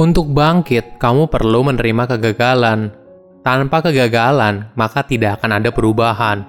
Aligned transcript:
Untuk 0.00 0.32
bangkit, 0.32 0.96
kamu 0.96 1.28
perlu 1.28 1.60
menerima 1.60 2.16
kegagalan. 2.16 2.88
Tanpa 3.44 3.84
kegagalan, 3.84 4.72
maka 4.72 5.04
tidak 5.04 5.36
akan 5.36 5.60
ada 5.60 5.68
perubahan. 5.68 6.40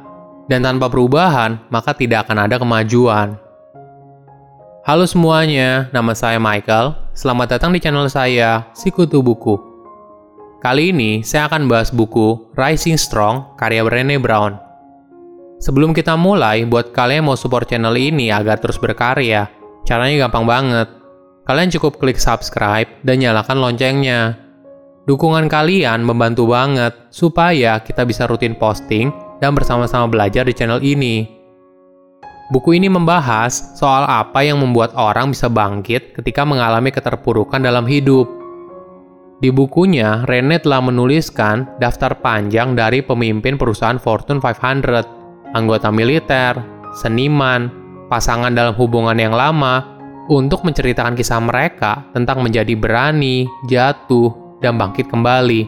Dan 0.48 0.64
tanpa 0.64 0.88
perubahan, 0.88 1.60
maka 1.68 1.92
tidak 1.92 2.24
akan 2.24 2.48
ada 2.48 2.56
kemajuan. 2.56 3.36
Halo 4.88 5.04
semuanya, 5.04 5.92
nama 5.92 6.16
saya 6.16 6.39
Michael. 6.39 6.96
Selamat 7.11 7.60
datang 7.60 7.75
di 7.75 7.84
channel 7.84 8.07
saya, 8.07 8.71
Sikutu 8.71 9.20
Buku. 9.20 9.60
Kali 10.64 10.96
ini, 10.96 11.20
saya 11.20 11.52
akan 11.52 11.68
bahas 11.68 11.92
buku 11.92 12.56
Rising 12.56 12.96
Strong, 12.96 13.60
karya 13.60 13.83
Brené 13.83 14.15
Brown. 14.15 14.56
Sebelum 15.60 15.92
kita 15.92 16.15
mulai, 16.15 16.64
buat 16.64 16.96
kalian 16.96 17.28
mau 17.28 17.36
support 17.36 17.68
channel 17.68 18.00
ini 18.00 18.32
agar 18.32 18.64
terus 18.64 18.79
berkarya, 18.79 19.52
caranya 19.83 20.24
gampang 20.32 20.47
banget 20.47 21.00
Kalian 21.51 21.68
cukup 21.68 22.00
klik 22.00 22.15
subscribe 22.15 22.87
dan 23.04 23.19
nyalakan 23.19 23.59
loncengnya. 23.59 24.39
Dukungan 25.04 25.51
kalian 25.51 26.00
membantu 26.00 26.47
banget 26.47 26.96
supaya 27.11 27.75
kita 27.83 28.07
bisa 28.07 28.23
rutin 28.23 28.55
posting 28.55 29.11
dan 29.43 29.51
bersama-sama 29.51 30.07
belajar 30.07 30.47
di 30.47 30.56
channel 30.56 30.79
ini. 30.79 31.28
Buku 32.56 32.80
ini 32.80 32.88
membahas 32.88 33.75
soal 33.75 34.08
apa 34.08 34.47
yang 34.47 34.64
membuat 34.64 34.95
orang 34.95 35.36
bisa 35.36 35.52
bangkit 35.52 36.16
ketika 36.16 36.47
mengalami 36.47 36.88
keterpurukan 36.88 37.59
dalam 37.59 37.83
hidup. 37.83 38.31
Di 39.44 39.52
bukunya, 39.52 40.23
Rene 40.23 40.56
telah 40.64 40.80
menuliskan 40.80 41.67
daftar 41.83 42.16
panjang 42.23 42.80
dari 42.80 43.03
pemimpin 43.03 43.59
perusahaan 43.59 44.00
Fortune 44.00 44.39
500, 44.39 45.52
anggota 45.52 45.92
militer, 45.92 46.56
seniman, 46.95 47.67
pasangan 48.08 48.56
dalam 48.56 48.72
hubungan 48.80 49.20
yang 49.20 49.36
lama, 49.36 50.00
untuk 50.31 50.64
menceritakan 50.64 51.20
kisah 51.20 51.44
mereka 51.44 52.08
tentang 52.16 52.40
menjadi 52.40 52.72
berani, 52.80 53.52
jatuh, 53.68 54.56
dan 54.64 54.80
bangkit 54.80 55.12
kembali. 55.12 55.68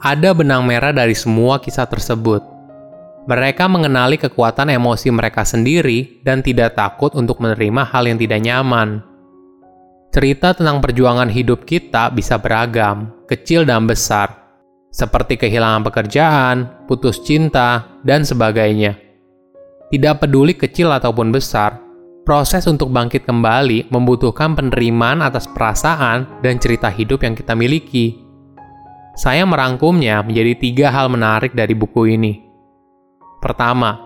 Ada 0.00 0.32
benang 0.32 0.64
merah 0.64 0.96
dari 0.96 1.12
semua 1.12 1.60
kisah 1.60 1.84
tersebut. 1.84 2.40
Mereka 3.28 3.68
mengenali 3.68 4.16
kekuatan 4.16 4.72
emosi 4.72 5.12
mereka 5.12 5.44
sendiri 5.44 6.24
dan 6.24 6.40
tidak 6.40 6.80
takut 6.80 7.12
untuk 7.12 7.44
menerima 7.44 7.84
hal 7.84 8.08
yang 8.08 8.16
tidak 8.16 8.40
nyaman. 8.40 9.04
Cerita 10.08 10.56
tentang 10.56 10.80
perjuangan 10.80 11.28
hidup 11.28 11.68
kita 11.68 12.08
bisa 12.08 12.40
beragam, 12.40 13.12
kecil 13.28 13.68
dan 13.68 13.84
besar, 13.84 14.32
seperti 14.88 15.36
kehilangan 15.36 15.84
pekerjaan, 15.84 16.56
putus 16.88 17.20
cinta, 17.20 18.00
dan 18.00 18.24
sebagainya. 18.24 18.96
Tidak 19.92 20.14
peduli 20.16 20.56
kecil 20.56 20.88
ataupun 20.88 21.28
besar, 21.28 21.87
Proses 22.28 22.68
untuk 22.68 22.92
bangkit 22.92 23.24
kembali 23.24 23.88
membutuhkan 23.88 24.52
penerimaan 24.52 25.24
atas 25.24 25.48
perasaan 25.48 26.28
dan 26.44 26.60
cerita 26.60 26.92
hidup 26.92 27.24
yang 27.24 27.32
kita 27.32 27.56
miliki. 27.56 28.20
Saya 29.16 29.48
merangkumnya 29.48 30.20
menjadi 30.20 30.52
tiga 30.60 30.92
hal 30.92 31.08
menarik 31.08 31.56
dari 31.56 31.72
buku 31.72 32.20
ini. 32.20 32.44
Pertama, 33.40 33.96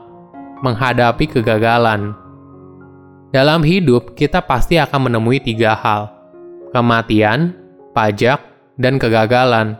menghadapi 0.62 1.34
kegagalan. 1.34 2.14
Dalam 3.34 3.67
hidup, 3.67 4.14
kita 4.14 4.39
pasti 4.47 4.79
akan 4.79 5.11
menemui 5.11 5.42
tiga 5.42 5.75
hal: 5.75 6.07
kematian, 6.70 7.59
pajak, 7.91 8.39
dan 8.79 9.03
kegagalan. 9.03 9.75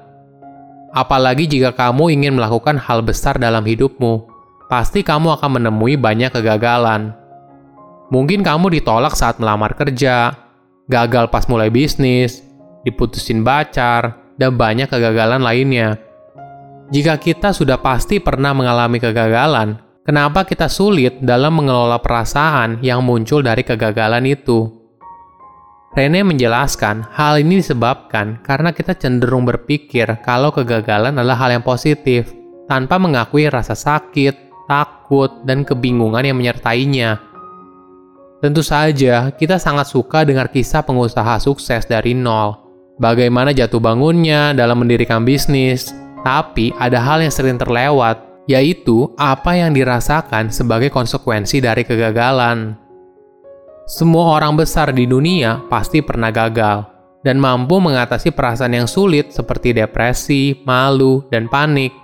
Apalagi 0.91 1.47
jika 1.47 1.71
kamu 1.79 2.19
ingin 2.19 2.35
melakukan 2.35 2.75
hal 2.75 3.07
besar 3.07 3.39
dalam 3.39 3.63
hidupmu, 3.63 4.27
pasti 4.67 5.07
kamu 5.07 5.31
akan 5.39 5.63
menemui 5.63 5.95
banyak 5.95 6.35
kegagalan 6.35 7.22
Mungkin 8.13 8.45
kamu 8.45 8.69
ditolak 8.77 9.17
saat 9.17 9.41
melamar 9.41 9.73
kerja, 9.73 10.37
gagal 10.85 11.33
pas 11.33 11.49
mulai 11.49 11.73
bisnis, 11.73 12.45
diputusin 12.85 13.41
pacar, 13.41 14.37
dan 14.37 14.61
banyak 14.61 14.85
kegagalan 14.85 15.41
lainnya. 15.41 15.97
Jika 16.93 17.17
kita 17.17 17.57
sudah 17.57 17.81
pasti 17.81 18.21
pernah 18.21 18.53
mengalami 18.53 19.01
kegagalan, 19.01 19.81
kenapa 20.05 20.45
kita 20.45 20.69
sulit 20.69 21.25
dalam 21.25 21.57
mengelola 21.57 22.05
perasaan 22.05 22.85
yang 22.85 23.01
muncul 23.01 23.41
dari 23.41 23.65
kegagalan 23.65 24.29
itu? 24.29 24.69
Rene 25.97 26.21
menjelaskan 26.21 27.17
hal 27.17 27.41
ini 27.41 27.65
disebabkan 27.65 28.45
karena 28.45 28.77
kita 28.77 28.93
cenderung 28.93 29.49
berpikir 29.49 30.21
kalau 30.21 30.53
kegagalan 30.53 31.17
adalah 31.17 31.49
hal 31.49 31.57
yang 31.57 31.65
positif, 31.65 32.29
tanpa 32.69 33.01
mengakui 33.01 33.49
rasa 33.49 33.73
sakit, 33.73 34.69
takut, 34.69 35.33
dan 35.49 35.65
kebingungan 35.65 36.29
yang 36.29 36.37
menyertainya. 36.37 37.32
Tentu 38.43 38.59
saja, 38.59 39.31
kita 39.31 39.55
sangat 39.55 39.87
suka 39.87 40.27
dengar 40.27 40.51
kisah 40.51 40.83
pengusaha 40.83 41.39
sukses 41.39 41.87
dari 41.87 42.11
nol. 42.11 42.59
Bagaimana 42.99 43.55
jatuh 43.55 43.79
bangunnya 43.79 44.51
dalam 44.51 44.83
mendirikan 44.83 45.23
bisnis. 45.23 45.95
Tapi 46.27 46.75
ada 46.75 46.99
hal 47.03 47.23
yang 47.23 47.31
sering 47.31 47.55
terlewat, 47.55 48.19
yaitu 48.51 49.15
apa 49.15 49.55
yang 49.55 49.71
dirasakan 49.71 50.51
sebagai 50.51 50.91
konsekuensi 50.91 51.63
dari 51.63 51.87
kegagalan. 51.87 52.75
Semua 53.87 54.39
orang 54.39 54.59
besar 54.59 54.91
di 54.91 55.07
dunia 55.07 55.63
pasti 55.67 56.03
pernah 56.03 56.31
gagal 56.31 56.87
dan 57.23 57.39
mampu 57.39 57.79
mengatasi 57.79 58.35
perasaan 58.35 58.75
yang 58.75 58.91
sulit 58.91 59.31
seperti 59.31 59.75
depresi, 59.75 60.63
malu, 60.67 61.23
dan 61.31 61.47
panik. 61.47 61.95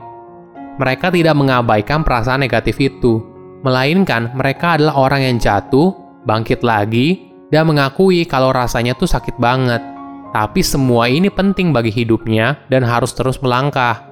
Mereka 0.79 1.11
tidak 1.11 1.35
mengabaikan 1.35 2.07
perasaan 2.07 2.43
negatif 2.43 2.79
itu, 2.79 3.23
melainkan 3.63 4.35
mereka 4.35 4.79
adalah 4.79 4.99
orang 4.99 5.27
yang 5.27 5.39
jatuh 5.39 6.08
bangkit 6.29 6.61
lagi, 6.61 7.33
dan 7.49 7.65
mengakui 7.65 8.29
kalau 8.29 8.53
rasanya 8.53 8.93
tuh 8.93 9.09
sakit 9.09 9.41
banget. 9.41 9.81
Tapi 10.29 10.61
semua 10.61 11.09
ini 11.09 11.33
penting 11.33 11.73
bagi 11.73 11.89
hidupnya 11.89 12.61
dan 12.69 12.85
harus 12.85 13.17
terus 13.17 13.41
melangkah. 13.41 14.05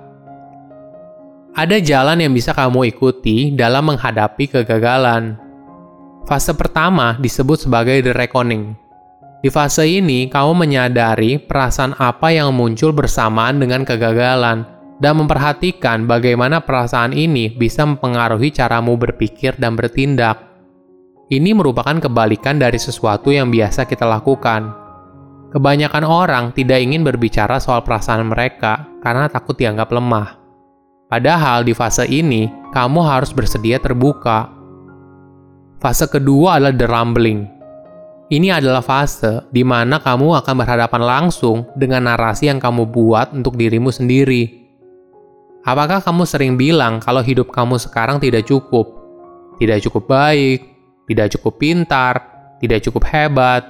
Ada 1.53 1.77
jalan 1.81 2.25
yang 2.25 2.33
bisa 2.33 2.57
kamu 2.57 2.89
ikuti 2.97 3.53
dalam 3.53 3.93
menghadapi 3.93 4.49
kegagalan. 4.49 5.37
Fase 6.25 6.57
pertama 6.57 7.21
disebut 7.21 7.69
sebagai 7.69 8.01
the 8.01 8.13
reckoning. 8.17 8.77
Di 9.45 9.53
fase 9.53 9.85
ini, 9.87 10.27
kamu 10.27 10.53
menyadari 10.57 11.39
perasaan 11.39 11.95
apa 12.01 12.33
yang 12.33 12.51
muncul 12.57 12.91
bersamaan 12.97 13.61
dengan 13.61 13.85
kegagalan 13.85 14.65
dan 14.97 15.13
memperhatikan 15.21 16.09
bagaimana 16.09 16.65
perasaan 16.65 17.13
ini 17.13 17.53
bisa 17.53 17.85
mempengaruhi 17.85 18.49
caramu 18.53 18.97
berpikir 18.97 19.55
dan 19.61 19.77
bertindak. 19.77 20.46
Ini 21.27 21.59
merupakan 21.59 21.99
kebalikan 21.99 22.63
dari 22.63 22.79
sesuatu 22.79 23.35
yang 23.35 23.51
biasa 23.51 23.83
kita 23.91 24.07
lakukan. 24.07 24.71
Kebanyakan 25.51 26.07
orang 26.07 26.45
tidak 26.55 26.79
ingin 26.79 27.03
berbicara 27.03 27.59
soal 27.59 27.83
perasaan 27.83 28.31
mereka 28.31 28.87
karena 29.03 29.27
takut 29.27 29.59
dianggap 29.59 29.91
lemah. 29.91 30.39
Padahal 31.11 31.67
di 31.67 31.75
fase 31.75 32.07
ini, 32.07 32.47
kamu 32.71 33.03
harus 33.03 33.35
bersedia 33.35 33.83
terbuka. 33.83 34.55
Fase 35.83 36.07
kedua 36.07 36.63
adalah 36.63 36.75
the 36.79 36.87
rumbling. 36.87 37.51
Ini 38.31 38.63
adalah 38.63 38.83
fase 38.83 39.51
di 39.51 39.67
mana 39.67 39.99
kamu 39.99 40.31
akan 40.43 40.55
berhadapan 40.63 41.03
langsung 41.03 41.67
dengan 41.75 42.07
narasi 42.07 42.55
yang 42.55 42.63
kamu 42.63 42.87
buat 42.87 43.35
untuk 43.35 43.59
dirimu 43.59 43.91
sendiri. 43.91 44.63
Apakah 45.67 45.99
kamu 46.07 46.23
sering 46.23 46.55
bilang 46.55 47.03
kalau 47.03 47.19
hidup 47.19 47.51
kamu 47.51 47.83
sekarang 47.83 48.23
tidak 48.23 48.47
cukup, 48.47 48.87
tidak 49.59 49.83
cukup 49.83 50.07
baik, 50.07 50.76
tidak 51.07 51.39
cukup 51.39 51.55
pintar, 51.63 52.15
tidak 52.59 52.83
cukup 52.87 53.07
hebat. 53.09 53.63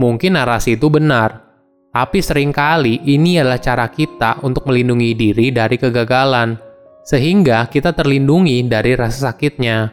Mungkin 0.00 0.38
narasi 0.38 0.80
itu 0.80 0.88
benar, 0.88 1.50
tapi 1.90 2.22
sering 2.22 2.54
kali 2.54 3.02
ini 3.02 3.42
adalah 3.42 3.58
cara 3.58 3.90
kita 3.90 4.40
untuk 4.46 4.70
melindungi 4.70 5.10
diri 5.18 5.50
dari 5.50 5.74
kegagalan, 5.74 6.54
sehingga 7.02 7.66
kita 7.66 7.90
terlindungi 7.90 8.62
dari 8.70 8.94
rasa 8.94 9.34
sakitnya. 9.34 9.90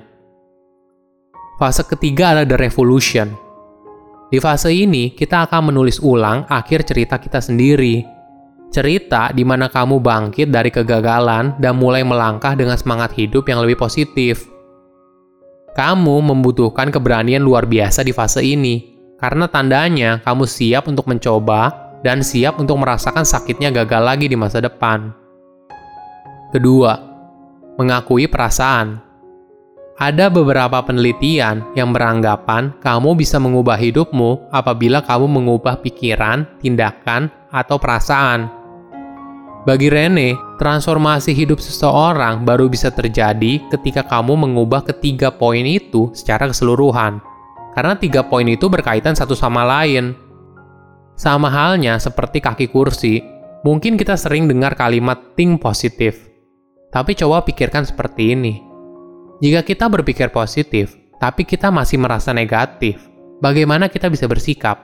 Fase 1.58 1.82
ketiga 1.90 2.38
adalah 2.38 2.46
the 2.46 2.58
revolution. 2.62 3.34
Di 4.30 4.38
fase 4.38 4.70
ini, 4.70 5.18
kita 5.18 5.50
akan 5.50 5.74
menulis 5.74 5.98
ulang 5.98 6.46
akhir 6.46 6.86
cerita 6.86 7.18
kita 7.18 7.42
sendiri. 7.42 8.06
Cerita 8.70 9.34
di 9.34 9.42
mana 9.42 9.66
kamu 9.66 9.98
bangkit 9.98 10.54
dari 10.54 10.70
kegagalan 10.70 11.58
dan 11.58 11.80
mulai 11.80 12.06
melangkah 12.06 12.54
dengan 12.54 12.78
semangat 12.78 13.16
hidup 13.18 13.50
yang 13.50 13.64
lebih 13.66 13.80
positif. 13.80 14.57
Kamu 15.78 16.26
membutuhkan 16.26 16.90
keberanian 16.90 17.46
luar 17.46 17.70
biasa 17.70 18.02
di 18.02 18.10
fase 18.10 18.42
ini, 18.42 18.98
karena 19.22 19.46
tandanya 19.46 20.18
kamu 20.26 20.50
siap 20.50 20.90
untuk 20.90 21.06
mencoba 21.06 21.94
dan 22.02 22.26
siap 22.26 22.58
untuk 22.58 22.82
merasakan 22.82 23.22
sakitnya 23.22 23.70
gagal 23.70 24.02
lagi 24.02 24.26
di 24.26 24.34
masa 24.34 24.58
depan. 24.58 25.14
Kedua, 26.50 26.98
mengakui 27.78 28.26
perasaan. 28.26 28.98
Ada 30.02 30.34
beberapa 30.34 30.82
penelitian 30.82 31.62
yang 31.78 31.94
beranggapan 31.94 32.74
kamu 32.82 33.14
bisa 33.14 33.38
mengubah 33.38 33.78
hidupmu 33.78 34.50
apabila 34.50 35.06
kamu 35.06 35.30
mengubah 35.30 35.78
pikiran, 35.86 36.58
tindakan, 36.58 37.30
atau 37.54 37.78
perasaan. 37.78 38.57
Bagi 39.68 39.92
Rene, 39.92 40.40
transformasi 40.56 41.36
hidup 41.36 41.60
seseorang 41.60 42.48
baru 42.48 42.72
bisa 42.72 42.88
terjadi 42.88 43.60
ketika 43.68 44.00
kamu 44.00 44.40
mengubah 44.48 44.80
ketiga 44.88 45.28
poin 45.28 45.68
itu 45.68 46.08
secara 46.16 46.48
keseluruhan. 46.48 47.20
Karena 47.76 48.00
tiga 48.00 48.24
poin 48.24 48.48
itu 48.48 48.72
berkaitan 48.72 49.12
satu 49.12 49.36
sama 49.36 49.68
lain. 49.68 50.16
Sama 51.20 51.52
halnya 51.52 52.00
seperti 52.00 52.40
kaki 52.40 52.72
kursi, 52.72 53.20
mungkin 53.68 54.00
kita 54.00 54.16
sering 54.16 54.48
dengar 54.48 54.72
kalimat 54.72 55.36
think 55.36 55.60
positif. 55.60 56.32
Tapi 56.88 57.12
coba 57.20 57.44
pikirkan 57.44 57.84
seperti 57.84 58.40
ini. 58.40 58.64
Jika 59.44 59.68
kita 59.68 59.92
berpikir 59.92 60.32
positif, 60.32 60.96
tapi 61.20 61.44
kita 61.44 61.76
masih 61.76 62.00
merasa 62.00 62.32
negatif, 62.32 63.04
bagaimana 63.44 63.92
kita 63.92 64.08
bisa 64.08 64.32
bersikap? 64.32 64.80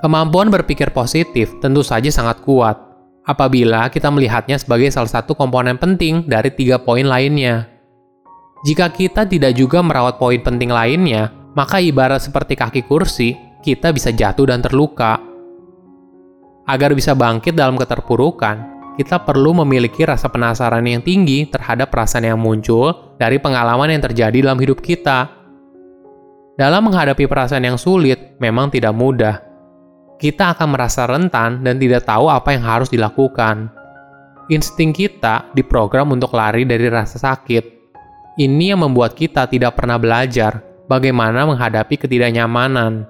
Kemampuan 0.00 0.48
berpikir 0.48 0.88
positif 0.96 1.52
tentu 1.60 1.84
saja 1.84 2.08
sangat 2.08 2.40
kuat 2.40 2.85
apabila 3.26 3.90
kita 3.90 4.06
melihatnya 4.08 4.56
sebagai 4.56 4.88
salah 4.94 5.10
satu 5.10 5.34
komponen 5.34 5.76
penting 5.76 6.24
dari 6.24 6.48
tiga 6.54 6.78
poin 6.78 7.04
lainnya. 7.04 7.66
Jika 8.64 8.88
kita 8.88 9.26
tidak 9.28 9.52
juga 9.58 9.82
merawat 9.82 10.16
poin 10.16 10.40
penting 10.40 10.72
lainnya, 10.72 11.34
maka 11.58 11.82
ibarat 11.82 12.22
seperti 12.22 12.56
kaki 12.56 12.82
kursi, 12.86 13.36
kita 13.60 13.92
bisa 13.92 14.14
jatuh 14.14 14.48
dan 14.48 14.62
terluka. 14.64 15.20
Agar 16.66 16.94
bisa 16.96 17.14
bangkit 17.14 17.54
dalam 17.54 17.78
keterpurukan, 17.78 18.76
kita 18.98 19.22
perlu 19.22 19.54
memiliki 19.62 20.02
rasa 20.02 20.26
penasaran 20.32 20.82
yang 20.82 21.04
tinggi 21.04 21.46
terhadap 21.46 21.92
perasaan 21.92 22.26
yang 22.26 22.40
muncul 22.40 23.14
dari 23.20 23.36
pengalaman 23.36 23.92
yang 23.92 24.02
terjadi 24.02 24.50
dalam 24.50 24.58
hidup 24.58 24.80
kita. 24.82 25.30
Dalam 26.56 26.88
menghadapi 26.88 27.28
perasaan 27.28 27.68
yang 27.68 27.78
sulit, 27.78 28.40
memang 28.40 28.72
tidak 28.72 28.96
mudah. 28.96 29.45
Kita 30.16 30.56
akan 30.56 30.68
merasa 30.72 31.04
rentan 31.04 31.60
dan 31.60 31.76
tidak 31.76 32.08
tahu 32.08 32.32
apa 32.32 32.56
yang 32.56 32.64
harus 32.64 32.88
dilakukan. 32.88 33.68
Insting 34.48 34.96
kita 34.96 35.52
diprogram 35.52 36.08
untuk 36.08 36.32
lari 36.32 36.64
dari 36.64 36.88
rasa 36.88 37.20
sakit. 37.20 37.64
Ini 38.40 38.72
yang 38.72 38.84
membuat 38.84 39.12
kita 39.12 39.44
tidak 39.44 39.76
pernah 39.76 40.00
belajar 40.00 40.64
bagaimana 40.88 41.44
menghadapi 41.44 42.00
ketidaknyamanan. 42.00 43.04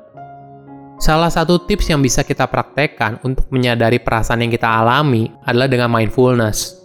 Salah 0.96 1.28
satu 1.28 1.60
tips 1.62 1.92
yang 1.92 2.00
bisa 2.00 2.24
kita 2.24 2.48
praktekkan 2.48 3.20
untuk 3.20 3.52
menyadari 3.52 4.00
perasaan 4.00 4.42
yang 4.42 4.50
kita 4.50 4.66
alami 4.66 5.28
adalah 5.44 5.68
dengan 5.68 5.92
mindfulness. 5.92 6.80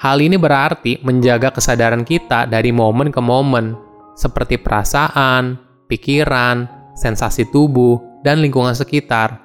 Hal 0.00 0.24
ini 0.24 0.40
berarti 0.40 1.00
menjaga 1.04 1.52
kesadaran 1.52 2.02
kita 2.02 2.48
dari 2.48 2.72
momen 2.72 3.12
ke 3.12 3.20
momen, 3.20 3.76
seperti 4.16 4.56
perasaan, 4.56 5.60
pikiran, 5.84 6.64
sensasi 6.96 7.48
tubuh, 7.52 8.00
dan 8.26 8.42
lingkungan 8.42 8.74
sekitar. 8.74 9.38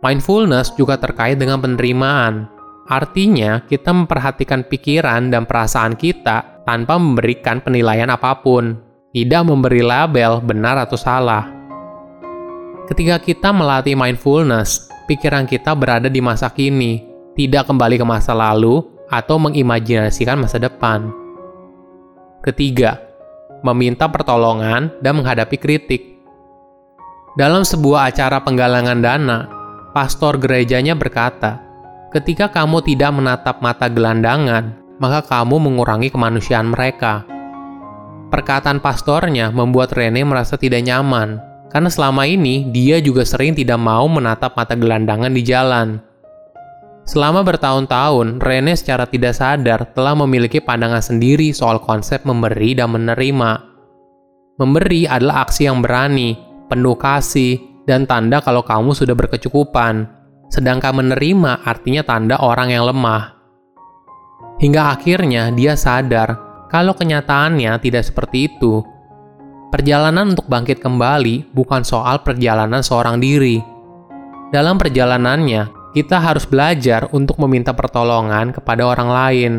Mindfulness 0.00 0.72
juga 0.80 0.96
terkait 0.96 1.36
dengan 1.36 1.60
penerimaan. 1.60 2.48
Artinya, 2.88 3.60
kita 3.68 3.92
memperhatikan 3.92 4.64
pikiran 4.64 5.28
dan 5.28 5.44
perasaan 5.44 5.92
kita 5.92 6.64
tanpa 6.64 6.96
memberikan 6.96 7.60
penilaian 7.60 8.08
apa 8.08 8.40
pun, 8.40 8.80
tidak 9.12 9.44
memberi 9.44 9.84
label 9.84 10.40
benar 10.40 10.80
atau 10.80 10.96
salah. 10.96 11.44
Ketika 12.88 13.20
kita 13.22 13.52
melatih 13.52 13.94
mindfulness, 13.94 14.90
pikiran 15.06 15.46
kita 15.46 15.76
berada 15.76 16.08
di 16.10 16.18
masa 16.18 16.50
kini, 16.50 17.04
tidak 17.38 17.68
kembali 17.70 18.00
ke 18.00 18.06
masa 18.08 18.34
lalu 18.34 18.82
atau 19.06 19.38
mengimajinasikan 19.38 20.40
masa 20.40 20.58
depan. 20.58 21.12
Ketiga, 22.42 22.98
meminta 23.60 24.08
pertolongan 24.08 24.90
dan 24.98 25.12
menghadapi 25.20 25.60
kritik. 25.60 26.19
Dalam 27.38 27.62
sebuah 27.62 28.10
acara 28.10 28.42
penggalangan 28.42 28.98
dana, 28.98 29.38
pastor 29.94 30.34
gerejanya 30.42 30.98
berkata, 30.98 31.62
"Ketika 32.10 32.50
kamu 32.50 32.82
tidak 32.82 33.14
menatap 33.14 33.62
mata 33.62 33.86
gelandangan, 33.86 34.74
maka 34.98 35.22
kamu 35.22 35.62
mengurangi 35.62 36.10
kemanusiaan 36.10 36.74
mereka." 36.74 37.22
Perkataan 38.34 38.82
pastornya 38.82 39.54
membuat 39.54 39.94
Rene 39.94 40.26
merasa 40.26 40.58
tidak 40.58 40.82
nyaman 40.82 41.38
karena 41.70 41.86
selama 41.86 42.26
ini 42.26 42.66
dia 42.74 42.98
juga 42.98 43.22
sering 43.22 43.54
tidak 43.54 43.78
mau 43.78 44.10
menatap 44.10 44.58
mata 44.58 44.74
gelandangan 44.74 45.30
di 45.30 45.42
jalan. 45.46 46.02
Selama 47.06 47.46
bertahun-tahun, 47.46 48.42
Rene 48.42 48.74
secara 48.74 49.06
tidak 49.06 49.38
sadar 49.38 49.86
telah 49.94 50.18
memiliki 50.18 50.58
pandangan 50.58 51.02
sendiri 51.02 51.54
soal 51.54 51.78
konsep 51.78 52.26
memberi 52.26 52.74
dan 52.74 52.90
menerima. 52.90 53.70
Memberi 54.58 55.06
adalah 55.06 55.46
aksi 55.46 55.66
yang 55.66 55.82
berani, 55.82 56.49
penuh 56.70 56.94
kasih, 56.94 57.58
dan 57.84 58.06
tanda 58.06 58.38
kalau 58.38 58.62
kamu 58.62 58.94
sudah 58.94 59.18
berkecukupan. 59.18 60.06
Sedangkan 60.46 60.94
menerima 60.94 61.66
artinya 61.66 62.06
tanda 62.06 62.38
orang 62.38 62.70
yang 62.70 62.86
lemah. 62.86 63.34
Hingga 64.62 64.94
akhirnya 64.94 65.50
dia 65.50 65.74
sadar 65.74 66.38
kalau 66.70 66.94
kenyataannya 66.94 67.74
tidak 67.82 68.06
seperti 68.06 68.46
itu 68.50 68.86
Perjalanan 69.70 70.34
untuk 70.34 70.50
bangkit 70.50 70.82
kembali 70.82 71.54
bukan 71.54 71.86
soal 71.86 72.26
perjalanan 72.26 72.82
seorang 72.82 73.22
diri. 73.22 73.62
Dalam 74.50 74.82
perjalanannya, 74.82 75.94
kita 75.94 76.18
harus 76.18 76.42
belajar 76.42 77.06
untuk 77.14 77.38
meminta 77.38 77.70
pertolongan 77.70 78.50
kepada 78.50 78.82
orang 78.82 79.10
lain. 79.14 79.52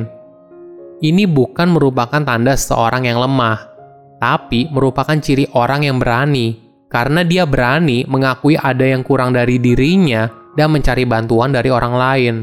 Ini 0.99 1.23
bukan 1.31 1.71
merupakan 1.71 2.19
tanda 2.27 2.51
seseorang 2.59 3.07
yang 3.07 3.23
lemah, 3.23 3.71
tapi 4.19 4.67
merupakan 4.67 5.15
ciri 5.15 5.47
orang 5.55 5.87
yang 5.87 5.95
berani, 5.95 6.59
karena 6.91 7.23
dia 7.23 7.47
berani 7.47 8.03
mengakui 8.05 8.59
ada 8.59 8.83
yang 8.83 9.01
kurang 9.01 9.31
dari 9.31 9.57
dirinya 9.57 10.27
dan 10.59 10.75
mencari 10.75 11.07
bantuan 11.07 11.55
dari 11.55 11.71
orang 11.71 11.95
lain. 11.95 12.35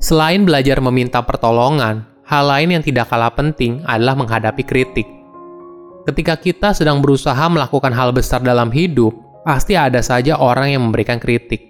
Selain 0.00 0.42
belajar 0.48 0.80
meminta 0.80 1.20
pertolongan, 1.20 2.08
hal 2.24 2.44
lain 2.48 2.80
yang 2.80 2.82
tidak 2.82 3.12
kalah 3.12 3.34
penting 3.34 3.84
adalah 3.84 4.16
menghadapi 4.16 4.64
kritik. 4.64 5.04
Ketika 6.08 6.40
kita 6.40 6.72
sedang 6.72 7.04
berusaha 7.04 7.44
melakukan 7.52 7.92
hal 7.92 8.16
besar 8.16 8.40
dalam 8.40 8.72
hidup, 8.72 9.12
pasti 9.44 9.76
ada 9.76 10.00
saja 10.00 10.40
orang 10.40 10.72
yang 10.72 10.82
memberikan 10.88 11.20
kritik. 11.20 11.60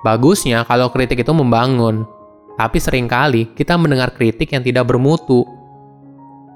Bagusnya 0.00 0.64
kalau 0.64 0.88
kritik 0.88 1.20
itu 1.20 1.32
membangun, 1.36 2.08
tapi 2.54 2.78
sering 2.78 3.10
kali 3.10 3.50
kita 3.52 3.74
mendengar 3.74 4.14
kritik 4.14 4.54
yang 4.54 4.62
tidak 4.62 4.88
bermutu. 4.88 5.44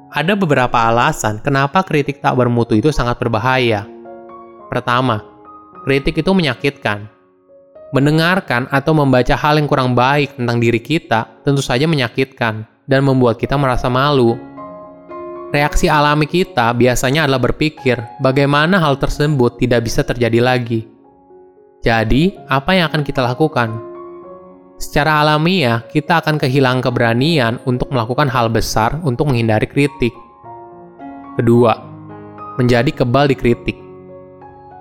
Ada 0.08 0.32
beberapa 0.32 0.88
alasan 0.88 1.37
kenapa 1.44 1.84
kritik 1.84 2.25
tak 2.25 2.32
bermutu 2.32 2.72
itu 2.72 2.88
sangat 2.88 3.20
berbahaya. 3.20 3.84
Pertama, 4.72 5.20
kritik 5.84 6.25
itu 6.25 6.32
menyakitkan. 6.32 7.12
Mendengarkan 7.93 8.69
atau 8.72 8.96
membaca 8.96 9.37
hal 9.37 9.60
yang 9.60 9.69
kurang 9.69 9.93
baik 9.93 10.37
tentang 10.37 10.60
diri 10.60 10.81
kita 10.81 11.28
tentu 11.44 11.60
saja 11.60 11.84
menyakitkan 11.84 12.64
dan 12.88 13.00
membuat 13.05 13.37
kita 13.37 13.60
merasa 13.60 13.93
malu. 13.93 14.37
Reaksi 15.52 15.88
alami 15.88 16.28
kita 16.28 16.72
biasanya 16.76 17.25
adalah 17.25 17.52
berpikir 17.52 17.96
bagaimana 18.20 18.81
hal 18.81 19.00
tersebut 19.00 19.61
tidak 19.61 19.88
bisa 19.88 20.04
terjadi 20.04 20.40
lagi. 20.40 20.85
Jadi, 21.85 22.37
apa 22.49 22.76
yang 22.76 22.92
akan 22.92 23.00
kita 23.04 23.25
lakukan? 23.25 23.88
Secara 24.78 25.26
alamiah, 25.26 25.82
kita 25.90 26.23
akan 26.23 26.38
kehilangan 26.38 26.87
keberanian 26.87 27.58
untuk 27.66 27.90
melakukan 27.90 28.30
hal 28.30 28.47
besar 28.47 29.02
untuk 29.02 29.26
menghindari 29.26 29.66
kritik. 29.66 30.14
Kedua, 31.35 31.75
menjadi 32.54 33.02
kebal 33.02 33.26
dikritik. 33.26 33.75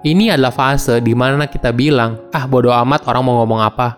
Ini 0.05 0.37
adalah 0.37 0.53
fase 0.53 1.01
di 1.01 1.17
mana 1.17 1.49
kita 1.49 1.73
bilang, 1.73 2.29
ah 2.29 2.45
bodoh 2.45 2.77
amat 2.77 3.09
orang 3.09 3.25
mau 3.25 3.41
ngomong 3.41 3.61
apa. 3.65 3.97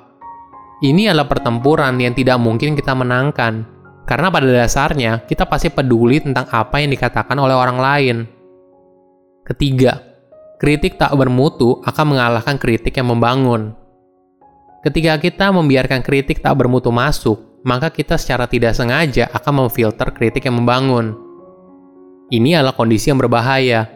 Ini 0.80 1.12
adalah 1.12 1.28
pertempuran 1.28 2.00
yang 2.00 2.16
tidak 2.16 2.40
mungkin 2.40 2.80
kita 2.80 2.96
menangkan, 2.96 3.68
karena 4.08 4.28
pada 4.32 4.48
dasarnya, 4.48 5.28
kita 5.28 5.44
pasti 5.46 5.68
peduli 5.68 6.24
tentang 6.24 6.48
apa 6.48 6.80
yang 6.80 6.96
dikatakan 6.96 7.36
oleh 7.36 7.54
orang 7.54 7.78
lain. 7.78 8.18
Ketiga, 9.44 10.00
kritik 10.56 10.96
tak 10.96 11.12
bermutu 11.16 11.84
akan 11.84 12.16
mengalahkan 12.16 12.56
kritik 12.56 12.96
yang 12.96 13.12
membangun. 13.12 13.79
Ketika 14.80 15.20
kita 15.20 15.52
membiarkan 15.52 16.00
kritik 16.00 16.40
tak 16.40 16.56
bermutu 16.56 16.88
masuk, 16.88 17.60
maka 17.68 17.92
kita 17.92 18.16
secara 18.16 18.48
tidak 18.48 18.72
sengaja 18.72 19.28
akan 19.36 19.68
memfilter 19.68 20.08
kritik 20.16 20.48
yang 20.48 20.56
membangun. 20.56 21.20
Ini 22.32 22.64
adalah 22.64 22.80
kondisi 22.80 23.12
yang 23.12 23.20
berbahaya. 23.20 23.92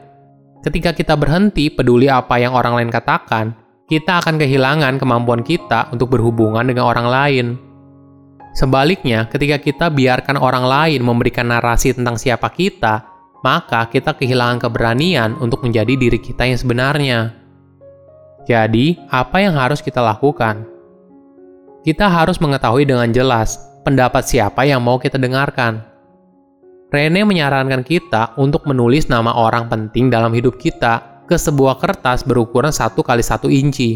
Ketika 0.59 0.91
kita 0.91 1.15
berhenti 1.15 1.71
peduli 1.71 2.11
apa 2.11 2.35
yang 2.35 2.51
orang 2.51 2.75
lain 2.75 2.91
katakan, 2.91 3.55
kita 3.87 4.19
akan 4.19 4.35
kehilangan 4.35 4.99
kemampuan 4.99 5.39
kita 5.39 5.87
untuk 5.95 6.11
berhubungan 6.19 6.67
dengan 6.67 6.83
orang 6.83 7.07
lain. 7.07 7.47
Sebaliknya, 8.51 9.31
ketika 9.31 9.63
kita 9.63 9.85
biarkan 9.87 10.35
orang 10.35 10.67
lain 10.67 10.99
memberikan 10.99 11.47
narasi 11.47 11.95
tentang 11.95 12.19
siapa 12.19 12.51
kita, 12.51 13.07
maka 13.39 13.87
kita 13.87 14.15
kehilangan 14.15 14.59
keberanian 14.59 15.39
untuk 15.39 15.63
menjadi 15.63 15.95
diri 15.95 16.19
kita 16.19 16.43
yang 16.47 16.59
sebenarnya. 16.59 17.19
Jadi, 18.43 18.99
apa 19.07 19.39
yang 19.39 19.55
harus 19.55 19.79
kita 19.79 20.03
lakukan? 20.03 20.72
Kita 21.83 22.07
harus 22.07 22.39
mengetahui 22.39 22.87
dengan 22.87 23.11
jelas 23.11 23.59
pendapat 23.83 24.23
siapa 24.23 24.63
yang 24.63 24.79
mau 24.79 24.95
kita 24.95 25.19
dengarkan. 25.19 25.83
Rene 26.87 27.27
menyarankan 27.27 27.83
kita 27.83 28.39
untuk 28.39 28.63
menulis 28.63 29.11
nama 29.11 29.35
orang 29.35 29.67
penting 29.67 30.07
dalam 30.07 30.31
hidup 30.31 30.55
kita 30.55 31.27
ke 31.27 31.35
sebuah 31.35 31.83
kertas 31.83 32.23
berukuran 32.23 32.71
1 32.71 32.95
kali 32.95 33.19
1 33.19 33.51
inci. 33.51 33.91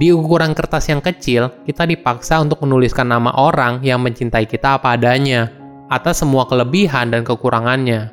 Di 0.00 0.08
ukuran 0.08 0.56
kertas 0.56 0.88
yang 0.88 1.04
kecil, 1.04 1.52
kita 1.68 1.84
dipaksa 1.84 2.40
untuk 2.40 2.64
menuliskan 2.64 3.12
nama 3.12 3.28
orang 3.36 3.84
yang 3.84 4.00
mencintai 4.00 4.48
kita 4.48 4.80
apa 4.80 4.96
adanya, 4.96 5.52
atas 5.92 6.24
semua 6.24 6.48
kelebihan 6.48 7.12
dan 7.12 7.28
kekurangannya. 7.28 8.08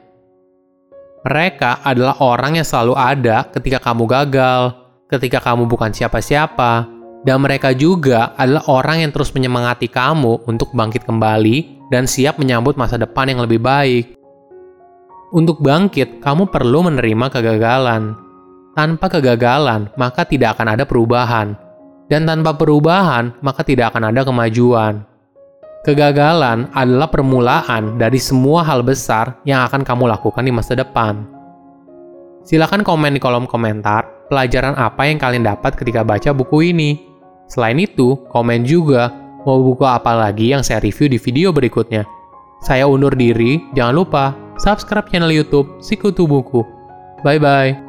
Mereka 1.23 1.87
adalah 1.87 2.19
orang 2.19 2.59
yang 2.59 2.67
selalu 2.67 2.99
ada 2.99 3.47
ketika 3.47 3.79
kamu 3.79 4.03
gagal, 4.11 4.75
ketika 5.07 5.39
kamu 5.39 5.71
bukan 5.71 5.95
siapa-siapa, 5.95 6.96
dan 7.27 7.43
mereka 7.43 7.75
juga 7.75 8.31
adalah 8.39 8.63
orang 8.71 9.03
yang 9.03 9.11
terus 9.11 9.35
menyemangati 9.35 9.91
kamu 9.91 10.47
untuk 10.47 10.71
bangkit 10.71 11.03
kembali 11.03 11.83
dan 11.91 12.07
siap 12.07 12.39
menyambut 12.39 12.79
masa 12.79 12.95
depan 12.95 13.27
yang 13.27 13.43
lebih 13.43 13.59
baik. 13.59 14.15
Untuk 15.35 15.59
bangkit, 15.59 16.23
kamu 16.23 16.47
perlu 16.47 16.87
menerima 16.87 17.27
kegagalan. 17.27 18.15
Tanpa 18.71 19.11
kegagalan, 19.11 19.91
maka 19.99 20.23
tidak 20.23 20.55
akan 20.55 20.79
ada 20.79 20.87
perubahan. 20.87 21.51
Dan 22.07 22.23
tanpa 22.23 22.55
perubahan, 22.55 23.35
maka 23.43 23.59
tidak 23.67 23.91
akan 23.91 24.15
ada 24.15 24.23
kemajuan. 24.23 25.03
Kegagalan 25.83 26.71
adalah 26.71 27.11
permulaan 27.11 27.99
dari 27.99 28.23
semua 28.23 28.63
hal 28.63 28.87
besar 28.87 29.43
yang 29.43 29.67
akan 29.67 29.83
kamu 29.83 30.07
lakukan 30.15 30.47
di 30.47 30.51
masa 30.55 30.79
depan. 30.79 31.27
Silahkan 32.47 32.79
komen 32.87 33.11
di 33.11 33.19
kolom 33.19 33.43
komentar 33.43 34.17
pelajaran 34.27 34.75
apa 34.75 35.07
yang 35.07 35.17
kalian 35.17 35.47
dapat 35.47 35.75
ketika 35.79 36.03
baca 36.03 36.29
buku 36.35 36.75
ini. 36.75 37.06
Selain 37.47 37.79
itu, 37.79 38.19
komen 38.31 38.67
juga 38.67 39.11
mau 39.47 39.63
buku 39.63 39.87
apa 39.87 40.11
lagi 40.11 40.51
yang 40.51 40.61
saya 40.61 40.83
review 40.83 41.07
di 41.07 41.19
video 41.19 41.55
berikutnya. 41.55 42.03
Saya 42.59 42.89
undur 42.89 43.15
diri, 43.15 43.63
jangan 43.71 43.95
lupa 43.95 44.23
subscribe 44.59 45.07
channel 45.07 45.31
YouTube 45.31 45.79
Sikutu 45.79 46.27
Buku. 46.27 46.65
Bye 47.23 47.39
bye. 47.39 47.86